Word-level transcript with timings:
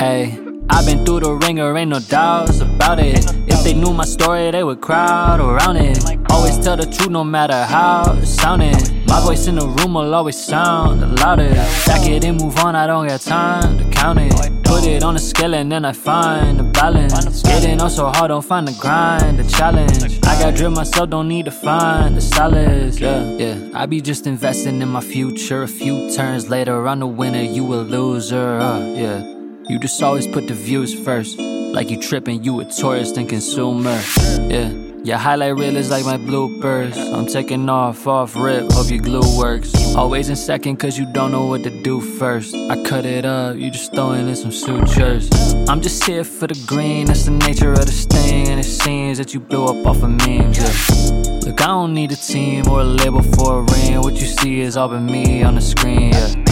Ayy. 0.00 0.48
I've 0.70 0.84
been 0.84 1.04
through 1.04 1.20
the 1.20 1.32
ringer, 1.32 1.76
ain't 1.76 1.90
no 1.90 1.98
doubts 1.98 2.60
about 2.60 3.00
it. 3.00 3.24
If 3.48 3.64
they 3.64 3.72
knew 3.72 3.92
my 3.94 4.04
story, 4.04 4.50
they 4.50 4.62
would 4.62 4.80
crowd 4.80 5.40
around 5.40 5.76
it. 5.76 5.98
Always 6.30 6.58
tell 6.58 6.76
the 6.76 6.84
truth, 6.84 7.08
no 7.08 7.24
matter 7.24 7.64
how 7.64 8.12
it 8.12 8.26
sounded. 8.26 8.76
My 9.06 9.20
voice 9.20 9.46
in 9.46 9.54
the 9.54 9.66
room 9.66 9.94
will 9.94 10.14
always 10.14 10.36
sound 10.36 11.00
the 11.00 11.06
loudest. 11.06 11.82
Stack 11.82 12.06
it 12.08 12.24
and 12.24 12.40
move 12.40 12.58
on, 12.58 12.76
I 12.76 12.86
don't 12.86 13.08
got 13.08 13.20
time 13.22 13.78
to 13.78 13.84
count 13.90 14.18
it. 14.18 14.32
Put 14.64 14.86
it 14.86 15.02
on 15.02 15.14
the 15.14 15.20
scale 15.20 15.54
and 15.54 15.72
then 15.72 15.86
I 15.86 15.92
find 15.92 16.60
the 16.60 16.64
balance. 16.64 17.40
Skating 17.40 17.80
on 17.80 17.88
so 17.88 18.08
hard, 18.08 18.28
don't 18.28 18.44
find 18.44 18.68
the 18.68 18.76
grind, 18.78 19.38
the 19.38 19.44
challenge. 19.44 20.18
I 20.24 20.38
got 20.38 20.54
drip 20.54 20.72
myself, 20.72 21.08
don't 21.08 21.28
need 21.28 21.46
to 21.46 21.50
find 21.50 22.14
the 22.14 22.20
solace. 22.20 23.00
Yeah, 23.00 23.24
yeah. 23.38 23.70
I 23.74 23.86
be 23.86 24.02
just 24.02 24.26
investing 24.26 24.82
in 24.82 24.88
my 24.88 25.00
future. 25.00 25.62
A 25.62 25.68
few 25.68 26.14
turns 26.14 26.50
later, 26.50 26.86
I'm 26.86 27.00
the 27.00 27.06
winner, 27.06 27.42
you 27.42 27.64
a 27.72 27.76
loser. 27.76 28.58
Uh, 28.58 28.80
yeah. 28.94 29.37
You 29.68 29.78
just 29.78 30.02
always 30.02 30.26
put 30.26 30.48
the 30.48 30.54
views 30.54 30.98
first. 30.98 31.38
Like 31.38 31.90
you 31.90 32.00
tripping, 32.00 32.42
you 32.42 32.58
a 32.60 32.64
tourist 32.64 33.18
and 33.18 33.28
consumer. 33.28 34.00
Yeah. 34.48 34.70
Your 35.04 35.18
highlight 35.18 35.56
reel 35.56 35.76
is 35.76 35.90
like 35.90 36.06
my 36.06 36.16
bloopers. 36.16 36.96
I'm 36.96 37.26
taking 37.26 37.68
off, 37.68 38.06
off 38.06 38.34
rip, 38.34 38.72
hope 38.72 38.90
your 38.90 39.00
glue 39.00 39.38
works. 39.38 39.94
Always 39.94 40.30
in 40.30 40.36
second, 40.36 40.78
cause 40.78 40.98
you 40.98 41.04
don't 41.12 41.32
know 41.32 41.44
what 41.44 41.64
to 41.64 41.82
do 41.82 42.00
first. 42.00 42.54
I 42.54 42.82
cut 42.82 43.04
it 43.04 43.26
up, 43.26 43.56
you 43.56 43.70
just 43.70 43.92
throwing 43.92 44.26
in 44.26 44.36
some 44.36 44.52
sutures. 44.52 45.28
I'm 45.68 45.82
just 45.82 46.02
here 46.02 46.24
for 46.24 46.46
the 46.46 46.58
green, 46.66 47.06
that's 47.06 47.26
the 47.26 47.32
nature 47.32 47.72
of 47.72 47.84
this 47.84 48.06
thing. 48.06 48.48
And 48.48 48.58
it 48.58 48.64
seems 48.64 49.18
that 49.18 49.34
you 49.34 49.40
blew 49.40 49.66
up 49.66 49.86
off 49.86 50.02
of 50.02 50.10
memes. 50.10 50.56
Yeah. 50.56 51.40
Look, 51.46 51.60
I 51.60 51.66
don't 51.66 51.92
need 51.92 52.12
a 52.12 52.16
team 52.16 52.68
or 52.68 52.80
a 52.80 52.84
label 52.84 53.22
for 53.22 53.58
a 53.58 53.62
ring. 53.62 54.00
What 54.00 54.14
you 54.14 54.26
see 54.26 54.60
is 54.60 54.78
all 54.78 54.88
but 54.88 55.00
me 55.00 55.42
on 55.42 55.56
the 55.56 55.60
screen. 55.60 56.12
Yeah. 56.12 56.47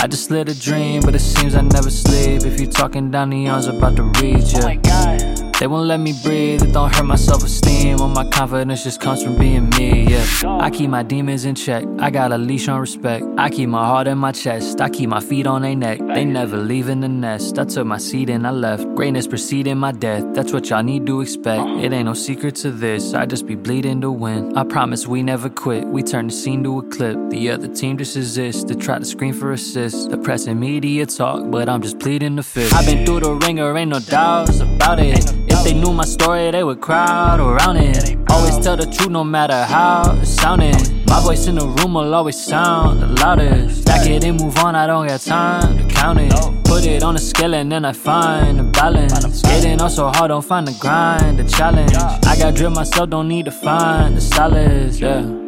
I 0.00 0.06
just 0.06 0.30
lit 0.30 0.48
a 0.48 0.54
dream, 0.58 1.02
but 1.02 1.16
it 1.16 1.20
seems 1.20 1.56
I 1.56 1.62
never 1.62 1.90
sleep. 1.90 2.44
If 2.44 2.60
you 2.60 2.68
talking 2.68 3.10
down 3.10 3.30
the 3.30 3.48
arms 3.48 3.66
about 3.66 3.96
to 3.96 4.04
reach 4.22 4.52
ya. 4.52 4.60
Oh 4.62 5.37
They 5.58 5.66
won't 5.66 5.88
let 5.88 5.98
me 5.98 6.14
breathe, 6.22 6.62
it 6.62 6.72
don't 6.72 6.94
hurt 6.94 7.04
my 7.04 7.16
self 7.16 7.42
esteem. 7.42 8.00
All 8.00 8.08
my 8.08 8.24
confidence 8.30 8.84
just 8.84 9.00
comes 9.00 9.24
from 9.24 9.36
being 9.36 9.68
me, 9.70 10.06
yeah. 10.08 10.24
I 10.60 10.70
keep 10.70 10.88
my 10.88 11.02
demons 11.02 11.44
in 11.44 11.56
check, 11.56 11.84
I 11.98 12.10
got 12.10 12.30
a 12.30 12.38
leash 12.38 12.68
on 12.68 12.78
respect. 12.78 13.24
I 13.36 13.50
keep 13.50 13.68
my 13.68 13.84
heart 13.84 14.06
in 14.06 14.18
my 14.18 14.30
chest, 14.30 14.80
I 14.80 14.88
keep 14.88 15.08
my 15.08 15.18
feet 15.18 15.48
on 15.48 15.62
their 15.62 15.74
neck. 15.74 15.98
They 15.98 16.24
never 16.24 16.58
leave 16.58 16.88
in 16.88 17.00
the 17.00 17.08
nest. 17.08 17.58
I 17.58 17.64
took 17.64 17.88
my 17.88 17.98
seat 17.98 18.30
and 18.30 18.46
I 18.46 18.52
left. 18.52 18.84
Greatness 18.94 19.26
preceding 19.26 19.78
my 19.78 19.90
death, 19.90 20.24
that's 20.32 20.52
what 20.52 20.70
y'all 20.70 20.84
need 20.84 21.06
to 21.06 21.22
expect. 21.22 21.66
It 21.82 21.92
ain't 21.92 22.04
no 22.04 22.14
secret 22.14 22.54
to 22.62 22.70
this, 22.70 23.12
I 23.12 23.26
just 23.26 23.44
be 23.44 23.56
bleeding 23.56 24.00
to 24.02 24.12
win. 24.12 24.56
I 24.56 24.62
promise 24.62 25.08
we 25.08 25.24
never 25.24 25.50
quit, 25.50 25.84
we 25.88 26.04
turn 26.04 26.28
the 26.28 26.32
scene 26.32 26.62
to 26.62 26.78
a 26.78 26.82
clip. 26.84 27.18
The 27.30 27.50
other 27.50 27.66
team 27.66 27.98
just 27.98 28.16
exists 28.16 28.62
to 28.62 28.76
try 28.76 29.00
to 29.00 29.04
scream 29.04 29.34
for 29.34 29.50
assist. 29.50 30.10
The 30.10 30.18
press 30.18 30.46
and 30.46 30.60
media 30.60 31.04
talk, 31.06 31.50
but 31.50 31.68
I'm 31.68 31.82
just 31.82 31.98
pleading 31.98 32.36
the 32.36 32.44
fifth. 32.44 32.72
I've 32.74 32.86
been 32.86 33.04
through 33.04 33.20
the 33.20 33.34
ringer, 33.34 33.76
ain't 33.76 33.90
no 33.90 33.98
doubts 33.98 34.60
about 34.78 35.00
it. 35.00 35.18
If 35.48 35.64
they 35.64 35.74
knew 35.74 35.92
my 35.92 36.04
story, 36.04 36.50
they 36.50 36.62
would 36.62 36.80
crowd 36.80 37.40
around 37.40 37.76
it. 37.78 38.16
Always 38.30 38.58
tell 38.58 38.76
the 38.76 38.86
truth, 38.86 39.10
no 39.10 39.24
matter 39.24 39.64
how 39.64 40.16
it 40.22 40.26
sounded. 40.26 40.76
My 41.08 41.20
voice 41.20 41.46
in 41.46 41.56
the 41.56 41.66
room 41.66 41.94
will 41.94 42.14
always 42.14 42.40
sound 42.40 43.02
the 43.02 43.06
loudest. 43.06 43.82
Stack 43.82 44.06
it 44.08 44.24
and 44.24 44.40
move 44.40 44.56
on, 44.58 44.76
I 44.76 44.86
don't 44.86 45.06
got 45.06 45.20
time 45.20 45.78
to 45.78 45.94
count 45.94 46.20
it. 46.20 46.32
Put 46.64 46.84
it 46.86 47.02
on 47.02 47.14
the 47.14 47.20
scale 47.20 47.54
and 47.54 47.72
then 47.72 47.84
I 47.84 47.92
find 47.92 48.58
the 48.58 48.64
balance. 48.64 49.40
Skating 49.40 49.80
on 49.80 49.90
so 49.90 50.08
hard, 50.08 50.28
don't 50.28 50.44
find 50.44 50.68
the 50.68 50.76
grind, 50.78 51.38
the 51.38 51.44
challenge. 51.44 51.94
I 51.94 52.36
got 52.38 52.54
drip 52.54 52.72
myself, 52.72 53.10
don't 53.10 53.28
need 53.28 53.46
to 53.46 53.50
find 53.50 54.16
the 54.16 54.20
solace, 54.20 55.00
yeah. 55.00 55.47